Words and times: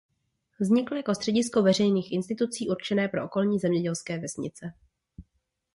Vznikl 0.59 0.95
jako 0.95 1.15
středisko 1.15 1.61
veřejných 1.61 2.11
institucí 2.11 2.69
určené 2.69 3.07
pro 3.07 3.25
okolní 3.25 3.59
zemědělské 3.59 4.19
vesnice. 4.19 4.73